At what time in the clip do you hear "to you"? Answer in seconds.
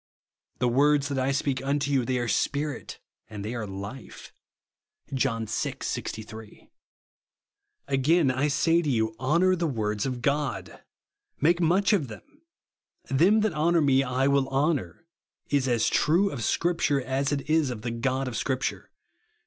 8.81-9.15